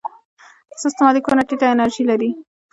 سست 0.81 0.97
مالیکولونه 1.05 1.43
ټیټه 1.49 1.67
انرژي 1.73 2.03
لري. 2.09 2.31